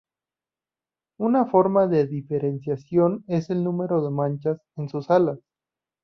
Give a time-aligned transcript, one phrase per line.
[1.19, 5.37] Una forma de diferenciación es el número de manchas en sus alas.